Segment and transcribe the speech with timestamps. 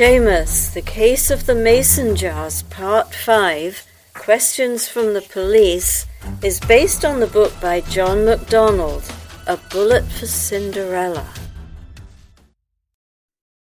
[0.00, 6.06] Seamus, the case of the mason jars, part 5, Questions from the Police,
[6.42, 9.04] is based on the book by John MacDonald,
[9.46, 11.28] A Bullet for Cinderella.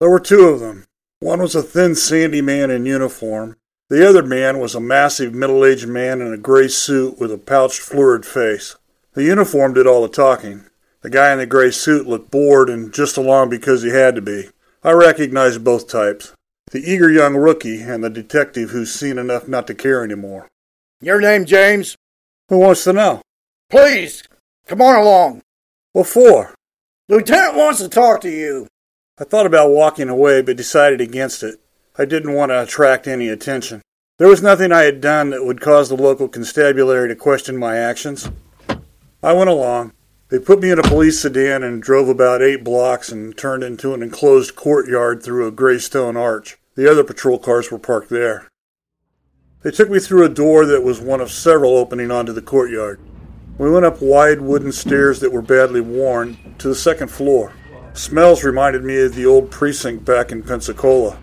[0.00, 0.84] There were two of them.
[1.20, 3.56] One was a thin, sandy man in uniform.
[3.88, 7.38] The other man was a massive, middle aged man in a gray suit with a
[7.38, 8.76] pouched, florid face.
[9.14, 10.66] The uniform did all the talking.
[11.00, 14.20] The guy in the gray suit looked bored and just along because he had to
[14.20, 14.50] be.
[14.82, 16.32] I recognized both types
[16.70, 20.48] the eager young rookie and the detective who's seen enough not to care anymore.
[21.00, 21.96] Your name, James?
[22.48, 23.22] Who wants to know?
[23.70, 24.22] Please,
[24.66, 25.42] come on along.
[25.92, 26.54] What for?
[27.08, 28.66] Lieutenant wants to talk to you.
[29.18, 31.58] I thought about walking away, but decided against it.
[31.96, 33.82] I didn't want to attract any attention.
[34.18, 37.76] There was nothing I had done that would cause the local constabulary to question my
[37.76, 38.30] actions.
[39.22, 39.92] I went along.
[40.30, 43.94] They put me in a police sedan and drove about eight blocks and turned into
[43.94, 46.58] an enclosed courtyard through a gray stone arch.
[46.74, 48.46] The other patrol cars were parked there.
[49.62, 53.00] They took me through a door that was one of several opening onto the courtyard.
[53.56, 57.54] We went up wide wooden stairs that were badly worn to the second floor.
[57.94, 61.18] Smells reminded me of the old precinct back in Pensacola.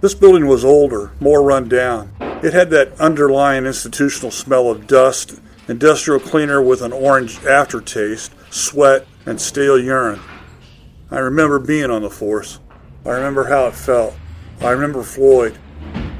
[0.00, 2.12] This building was older, more run down.
[2.42, 9.06] It had that underlying institutional smell of dust, industrial cleaner with an orange aftertaste, sweat,
[9.26, 10.20] and stale urine.
[11.10, 12.60] I remember being on the force.
[13.04, 14.14] I remember how it felt.
[14.60, 15.58] I remember Floyd.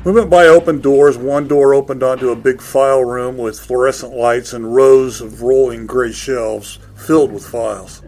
[0.02, 1.18] We went by open doors.
[1.18, 5.86] One door opened onto a big file room with fluorescent lights and rows of rolling
[5.86, 8.02] gray shelves filled with files.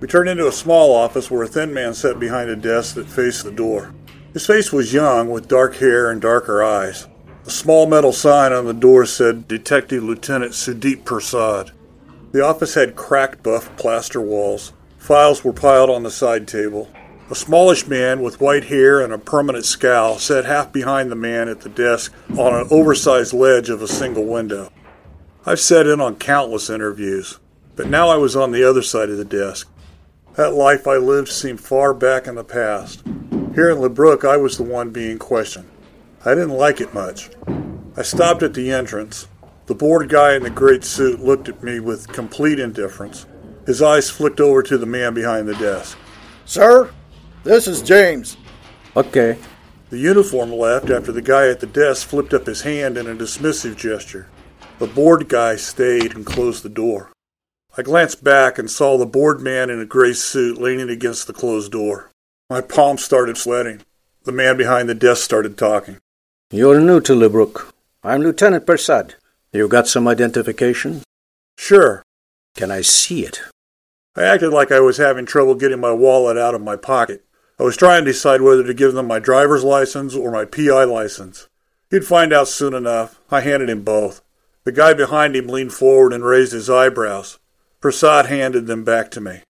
[0.00, 3.06] We turned into a small office where a thin man sat behind a desk that
[3.06, 3.94] faced the door.
[4.32, 7.06] His face was young, with dark hair and darker eyes.
[7.46, 11.70] A small metal sign on the door said Detective Lieutenant Sudeep Persad.
[12.32, 14.72] The office had cracked buff plaster walls.
[14.98, 16.90] Files were piled on the side table.
[17.30, 21.48] A smallish man with white hair and a permanent scowl sat half behind the man
[21.48, 24.70] at the desk on an oversized ledge of a single window.
[25.46, 27.38] I've sat in on countless interviews,
[27.76, 29.68] but now I was on the other side of the desk.
[30.34, 33.02] That life I lived seemed far back in the past.
[33.54, 35.68] Here in LeBrook, I was the one being questioned.
[36.24, 37.30] I didn't like it much.
[37.96, 39.26] I stopped at the entrance.
[39.68, 43.26] The bored guy in the great suit looked at me with complete indifference.
[43.66, 45.98] His eyes flicked over to the man behind the desk.
[46.46, 46.90] Sir,
[47.44, 48.38] this is James.
[48.96, 49.36] Okay.
[49.90, 53.14] The uniform left after the guy at the desk flipped up his hand in a
[53.14, 54.30] dismissive gesture.
[54.78, 57.12] The bored guy stayed and closed the door.
[57.76, 61.34] I glanced back and saw the bored man in a gray suit leaning against the
[61.34, 62.10] closed door.
[62.48, 63.82] My palms started sweating.
[64.24, 65.98] The man behind the desk started talking.
[66.50, 67.70] You're new to LeBrook.
[68.02, 69.12] I'm Lieutenant Persad.
[69.52, 71.02] You got some identification?
[71.56, 72.02] Sure.
[72.54, 73.40] Can I see it?
[74.14, 77.24] I acted like I was having trouble getting my wallet out of my pocket.
[77.58, 80.84] I was trying to decide whether to give them my driver's license or my PI
[80.84, 81.48] license.
[81.90, 83.18] He'd find out soon enough.
[83.30, 84.20] I handed him both.
[84.64, 87.38] The guy behind him leaned forward and raised his eyebrows.
[87.80, 89.40] Persad handed them back to me.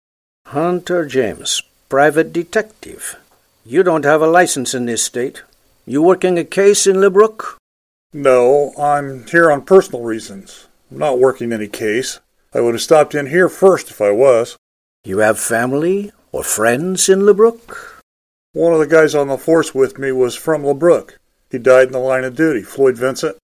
[0.47, 3.16] Hunter James, private detective.
[3.64, 5.42] You don't have a license in this state.
[5.84, 7.56] You working a case in LeBrook?
[8.14, 10.66] No, I'm here on personal reasons.
[10.91, 12.20] I'm not working any case.
[12.54, 14.56] I would have stopped in here first if I was.
[15.04, 18.00] You have family or friends in LeBrook?
[18.54, 21.19] One of the guys on the force with me was from LeBrook.
[21.50, 23.36] He died in the line of duty, Floyd Vincent.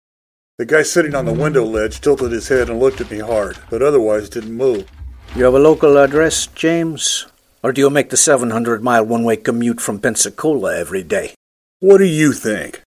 [0.57, 3.57] The guy sitting on the window ledge tilted his head and looked at me hard,
[3.69, 4.89] but otherwise didn't move.
[5.35, 7.27] You have a local address, James?
[7.63, 11.33] Or do you make the 700 mile one way commute from Pensacola every day?
[11.81, 12.81] What do you think?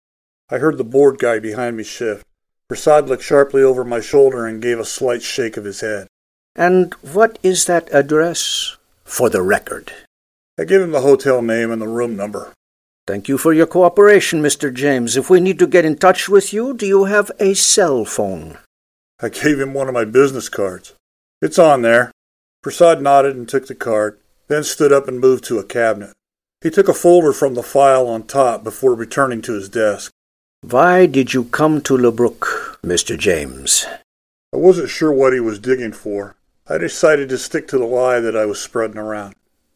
[0.49, 2.25] I heard the bored guy behind me shift.
[2.69, 6.07] Persad looked sharply over my shoulder and gave a slight shake of his head.
[6.55, 8.77] And what is that address?
[9.03, 9.91] For the record.
[10.59, 12.53] I gave him the hotel name and the room number.
[13.07, 14.73] Thank you for your cooperation, Mr.
[14.73, 15.17] James.
[15.17, 18.57] If we need to get in touch with you, do you have a cell phone?
[19.19, 20.93] I gave him one of my business cards.
[21.41, 22.11] It's on there.
[22.63, 26.13] Persad nodded and took the card, then stood up and moved to a cabinet.
[26.61, 30.11] He took a folder from the file on top before returning to his desk.
[30.71, 33.15] Why did you come to LeBrook, Mr.
[33.15, 33.85] James?
[34.51, 36.37] I wasn't sure what he was digging for.
[36.67, 39.35] I decided to stick to the lie that I was spreading around.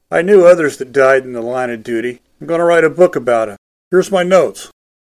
[0.09, 2.21] I knew others that died in the line of duty.
[2.41, 3.57] I'm going to write a book about it.
[3.91, 4.71] Here's my notes.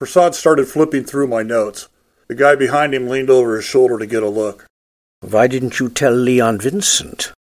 [0.04, 1.88] Persad started flipping through my notes.
[2.28, 4.66] The guy behind him leaned over his shoulder to get a look.
[5.22, 7.32] Why didn't you tell Leon Vincent?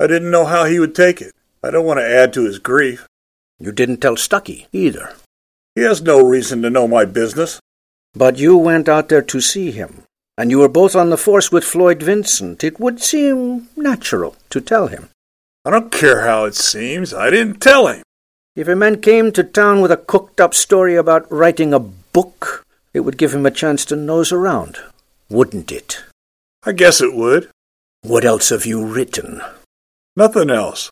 [0.00, 1.34] I didn't know how he would take it.
[1.62, 3.06] I don't want to add to his grief.
[3.58, 5.14] You didn't tell Stucky either.
[5.74, 7.60] He has no reason to know my business.
[8.16, 10.02] But you went out there to see him,
[10.38, 12.62] and you were both on the force with Floyd Vincent.
[12.62, 15.08] It would seem natural to tell him.
[15.64, 17.12] I don't care how it seems.
[17.12, 18.02] I didn't tell him.
[18.54, 22.64] If a man came to town with a cooked up story about writing a book,
[22.92, 24.78] it would give him a chance to nose around,
[25.28, 26.04] wouldn't it?
[26.62, 27.50] I guess it would.
[28.02, 29.42] What else have you written?
[30.14, 30.90] Nothing else.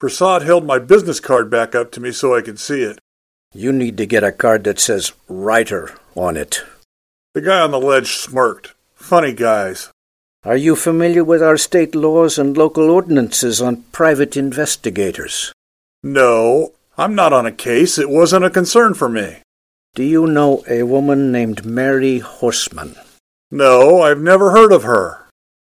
[0.00, 2.98] Prasad held my business card back up to me so I could see it.
[3.52, 6.62] You need to get a card that says writer on it.
[7.34, 8.74] The guy on the ledge smirked.
[8.94, 9.90] Funny guys.
[10.44, 15.52] Are you familiar with our state laws and local ordinances on private investigators?
[16.02, 17.96] No, I'm not on a case.
[17.96, 19.38] It wasn't a concern for me.
[19.94, 22.96] Do you know a woman named Mary Horseman?
[23.50, 25.28] No, I've never heard of her.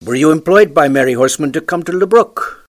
[0.05, 2.65] Were you employed by Mary Horseman to come to LeBrook?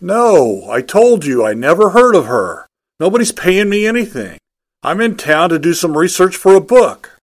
[0.00, 2.66] No, I told you I never heard of her.
[3.00, 4.38] Nobody's paying me anything.
[4.80, 7.18] I'm in town to do some research for a book.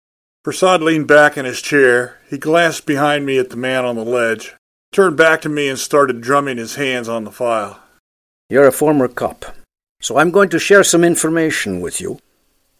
[0.44, 2.18] Prasad leaned back in his chair.
[2.28, 4.54] He glanced behind me at the man on the ledge,
[4.92, 7.80] turned back to me, and started drumming his hands on the file.
[8.48, 9.56] You're a former cop.
[10.00, 12.20] So I'm going to share some information with you.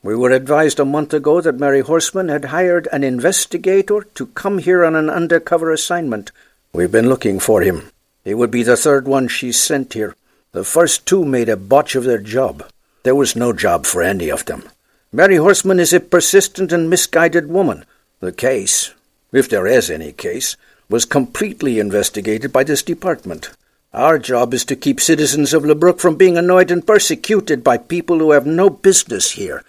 [0.05, 4.59] We were advised a month ago that Mary Horseman had hired an investigator to come
[4.59, 6.31] here on an undercover assignment.
[6.73, 7.91] We've been looking for him.
[8.23, 10.15] He would be the third one she sent here.
[10.53, 12.65] The first two made a botch of their job.
[13.03, 14.65] There was no job for any of them.
[15.13, 17.85] Mary Horseman is a persistent and misguided woman.
[18.21, 18.95] The case,
[19.33, 20.57] if there is any case,
[20.89, 23.51] was completely investigated by this department.
[23.93, 28.21] Our job is to keep citizens of LeBrook from being annoyed and persecuted by people
[28.21, 29.65] who have no business here.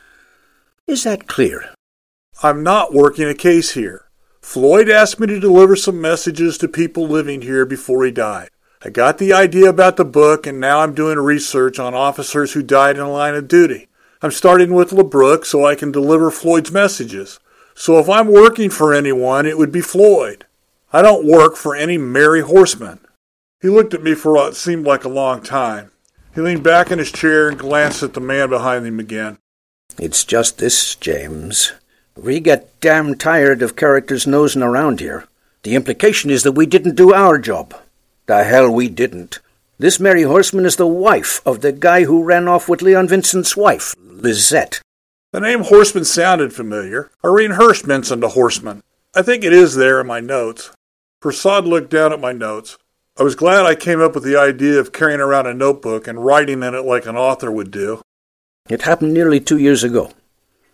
[0.85, 1.73] Is that clear?
[2.43, 4.05] I'm not working a case here.
[4.41, 8.49] Floyd asked me to deliver some messages to people living here before he died.
[8.83, 12.63] I got the idea about the book, and now I'm doing research on officers who
[12.63, 13.87] died in the line of duty.
[14.23, 17.39] I'm starting with LeBrook so I can deliver Floyd's messages.
[17.75, 20.45] So if I'm working for anyone, it would be Floyd.
[20.91, 22.99] I don't work for any Mary Horseman.
[23.61, 25.91] He looked at me for what seemed like a long time.
[26.33, 29.37] He leaned back in his chair and glanced at the man behind him again.
[29.99, 31.73] It's just this, James.
[32.15, 35.27] We get damn tired of characters nosing around here.
[35.63, 37.75] The implication is that we didn't do our job.
[38.27, 39.39] The hell we didn't.
[39.79, 43.57] This Mary Horseman is the wife of the guy who ran off with Leon Vincent's
[43.57, 44.79] wife, Lizette.
[45.31, 47.09] The name Horseman sounded familiar.
[47.25, 48.83] Irene Hurst mentioned a horseman.
[49.15, 50.71] I think it is there in my notes.
[51.19, 52.77] Prasad looked down at my notes.
[53.17, 56.23] I was glad I came up with the idea of carrying around a notebook and
[56.23, 58.01] writing in it like an author would do.
[58.69, 60.11] It happened nearly two years ago.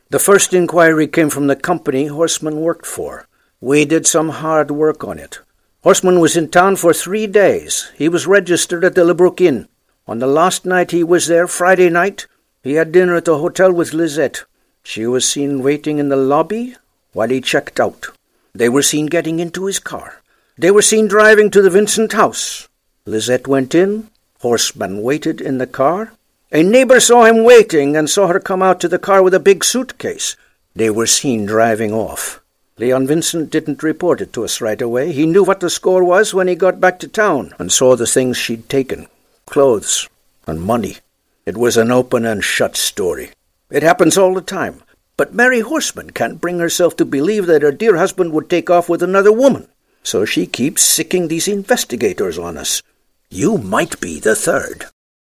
[0.09, 3.27] The first inquiry came from the company Horseman worked for.
[3.59, 5.39] We did some hard work on it.
[5.87, 7.89] Horseman was in town for three days.
[7.95, 9.69] He was registered at the LeBrook Inn.
[10.05, 12.27] On the last night he was there, Friday night,
[12.61, 14.43] he had dinner at the hotel with Lizette.
[14.83, 16.75] She was seen waiting in the lobby
[17.13, 18.07] while he checked out.
[18.53, 20.21] They were seen getting into his car.
[20.57, 22.67] They were seen driving to the Vincent house.
[23.05, 24.09] Lizette went in.
[24.41, 26.11] Horseman waited in the car.
[26.51, 29.39] A neighbor saw him waiting and saw her come out to the car with a
[29.39, 30.35] big suitcase.
[30.75, 32.41] They were seen driving off.
[32.79, 35.11] Leon Vincent didn't report it to us right away.
[35.11, 38.05] He knew what the score was when he got back to town and saw the
[38.05, 39.07] things she'd taken
[39.47, 40.07] clothes
[40.45, 40.97] and money.
[41.45, 43.31] It was an open and shut story.
[43.71, 44.83] It happens all the time.
[45.17, 48.87] But Mary Horseman can't bring herself to believe that her dear husband would take off
[48.87, 49.67] with another woman.
[50.03, 52.83] So she keeps sicking these investigators on us.
[53.31, 54.85] You might be the third.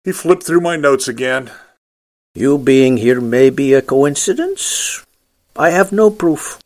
[0.02, 1.52] He flipped through my notes again.
[2.34, 5.04] You being here may be a coincidence.
[5.54, 6.58] I have no proof.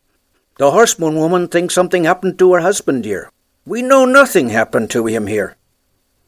[0.57, 3.31] The horseman woman thinks something happened to her husband here.
[3.65, 5.55] We know nothing happened to him here.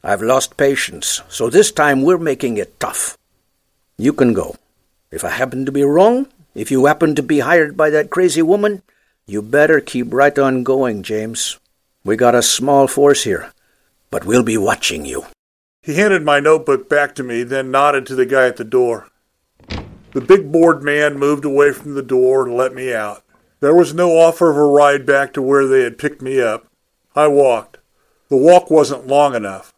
[0.03, 3.17] I've lost patience, so this time we're making it tough.
[3.97, 4.55] You can go.
[5.11, 8.41] If I happen to be wrong, if you happen to be hired by that crazy
[8.41, 8.81] woman,
[9.27, 11.59] you better keep right on going, James.
[12.03, 13.51] We got a small force here,
[14.09, 15.25] but we'll be watching you.
[15.81, 19.07] He handed my notebook back to me, then nodded to the guy at the door.
[20.13, 23.24] The big bored man moved away from the door and let me out.
[23.59, 26.67] There was no offer of a ride back to where they had picked me up.
[27.15, 27.77] I walked.
[28.29, 29.73] The walk wasn't long enough.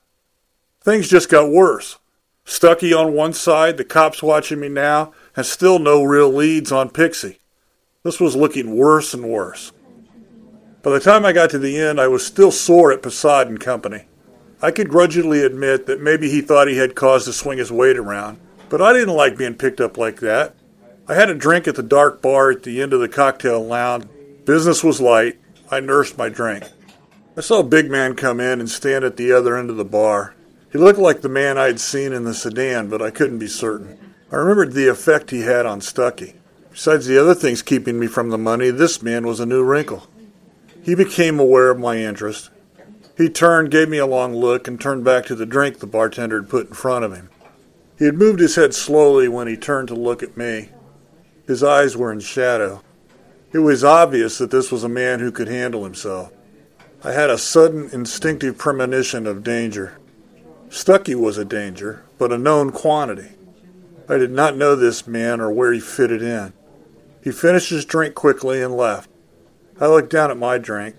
[0.81, 1.97] Things just got worse.
[2.45, 6.89] Stucky on one side, the cops watching me now, and still no real leads on
[6.89, 7.39] Pixie.
[8.03, 9.73] This was looking worse and worse.
[10.81, 13.59] By the time I got to the end, I was still sore at Prasad and
[13.59, 14.05] company.
[14.61, 17.97] I could grudgingly admit that maybe he thought he had cause to swing his weight
[17.97, 20.55] around, but I didn't like being picked up like that.
[21.09, 24.05] I had a drink at the dark bar at the end of the cocktail lounge.
[24.43, 25.39] Business was light.
[25.71, 26.65] I nursed my drink.
[27.37, 29.85] I saw a big man come in and stand at the other end of the
[29.85, 30.35] bar.
[30.69, 33.97] He looked like the man I'd seen in the sedan, but I couldn't be certain.
[34.31, 36.33] I remembered the effect he had on Stucky.
[36.71, 40.07] Besides the other things keeping me from the money, this man was a new wrinkle.
[40.83, 42.49] He became aware of my interest.
[43.15, 46.41] He turned, gave me a long look, and turned back to the drink the bartender
[46.41, 47.29] had put in front of him.
[47.97, 50.69] He had moved his head slowly when he turned to look at me.
[51.47, 52.81] His eyes were in shadow.
[53.53, 56.33] It was obvious that this was a man who could handle himself.
[57.03, 59.97] I had a sudden instinctive premonition of danger.
[60.69, 63.29] Stucky was a danger, but a known quantity.
[64.09, 66.51] I did not know this man or where he fitted in.
[67.23, 69.09] He finished his drink quickly and left.
[69.79, 70.95] I looked down at my drink.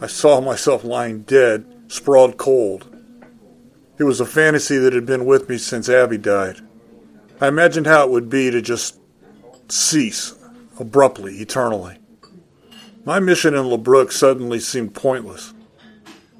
[0.00, 2.86] I saw myself lying dead, sprawled cold.
[3.98, 6.60] It was a fantasy that had been with me since Abby died.
[7.40, 8.98] I imagined how it would be to just
[9.72, 10.34] cease,
[10.78, 11.98] abruptly, eternally.
[13.04, 15.54] My mission in LeBrook suddenly seemed pointless.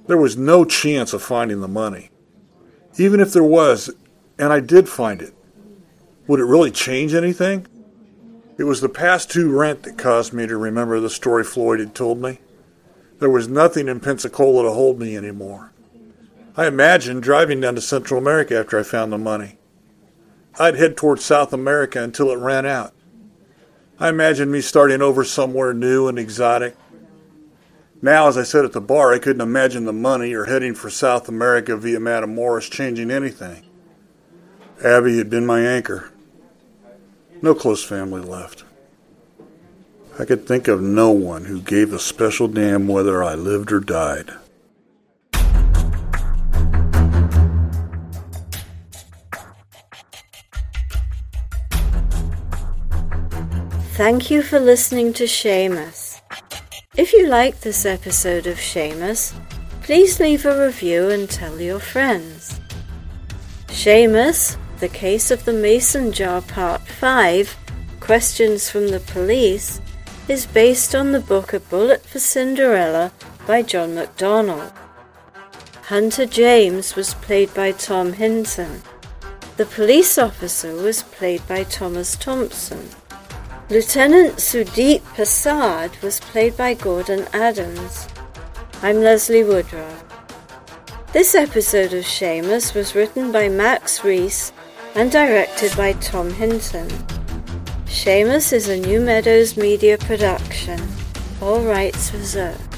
[0.06, 2.10] There was no chance of finding the money.
[2.98, 3.90] Even if there was,
[4.38, 5.34] and I did find it,
[6.26, 7.66] would it really change anything?
[8.58, 11.94] It was the past due rent that caused me to remember the story Floyd had
[11.94, 12.38] told me.
[13.18, 15.72] There was nothing in Pensacola to hold me anymore.
[16.56, 19.58] I imagined driving down to Central America after I found the money.
[20.58, 22.92] I'd head toward South America until it ran out.
[24.02, 26.74] I imagined me starting over somewhere new and exotic.
[28.02, 30.90] Now, as I said at the bar, I couldn't imagine the money or heading for
[30.90, 33.62] South America via Matamoros changing anything.
[34.84, 36.10] Abby had been my anchor.
[37.42, 38.64] No close family left.
[40.18, 43.78] I could think of no one who gave a special damn whether I lived or
[43.78, 44.32] died.
[54.02, 56.20] Thank you for listening to Seamus.
[56.96, 59.32] If you liked this episode of Seamus,
[59.84, 62.58] please leave a review and tell your friends.
[63.68, 67.56] Seamus, The Case of the Mason Jar Part 5,
[68.00, 69.80] Questions from the Police,
[70.26, 73.12] is based on the book A Bullet for Cinderella
[73.46, 74.72] by John MacDonald.
[75.84, 78.82] Hunter James was played by Tom Hinton.
[79.58, 82.88] The police officer was played by Thomas Thompson.
[83.72, 88.06] Lieutenant Sudeep Prasad was played by Gordon Adams.
[88.82, 89.96] I'm Leslie Woodrow.
[91.14, 94.52] This episode of Seamus was written by Max Reese
[94.94, 96.86] and directed by Tom Hinton.
[97.86, 100.78] Seamus is a New Meadows Media production.
[101.40, 102.71] All rights reserved.